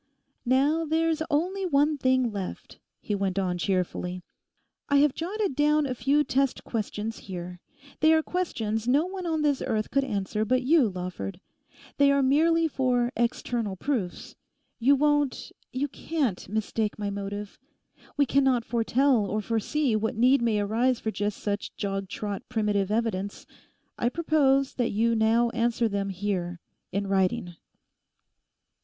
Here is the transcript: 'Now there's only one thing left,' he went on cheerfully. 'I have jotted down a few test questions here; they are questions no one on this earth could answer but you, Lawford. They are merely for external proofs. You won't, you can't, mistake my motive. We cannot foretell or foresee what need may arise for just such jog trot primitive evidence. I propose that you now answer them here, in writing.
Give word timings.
'Now 0.47 0.83
there's 0.83 1.21
only 1.29 1.63
one 1.63 1.95
thing 1.95 2.31
left,' 2.31 2.79
he 3.01 3.13
went 3.13 3.37
on 3.37 3.59
cheerfully. 3.59 4.23
'I 4.89 4.95
have 4.97 5.13
jotted 5.13 5.55
down 5.55 5.85
a 5.85 5.93
few 5.93 6.23
test 6.23 6.63
questions 6.63 7.19
here; 7.29 7.59
they 7.99 8.11
are 8.11 8.23
questions 8.23 8.87
no 8.87 9.05
one 9.05 9.27
on 9.27 9.43
this 9.43 9.61
earth 9.61 9.91
could 9.91 10.03
answer 10.03 10.43
but 10.43 10.63
you, 10.63 10.89
Lawford. 10.89 11.39
They 11.97 12.11
are 12.11 12.23
merely 12.23 12.67
for 12.67 13.11
external 13.15 13.75
proofs. 13.75 14.35
You 14.79 14.95
won't, 14.95 15.51
you 15.71 15.87
can't, 15.87 16.49
mistake 16.49 16.97
my 16.97 17.11
motive. 17.11 17.59
We 18.17 18.25
cannot 18.25 18.65
foretell 18.65 19.27
or 19.27 19.39
foresee 19.39 19.95
what 19.95 20.15
need 20.15 20.41
may 20.41 20.59
arise 20.61 20.99
for 20.99 21.11
just 21.11 21.37
such 21.37 21.77
jog 21.77 22.09
trot 22.09 22.41
primitive 22.49 22.89
evidence. 22.89 23.45
I 23.99 24.09
propose 24.09 24.73
that 24.73 24.89
you 24.89 25.13
now 25.13 25.51
answer 25.51 25.87
them 25.87 26.09
here, 26.09 26.59
in 26.91 27.05
writing. 27.05 27.55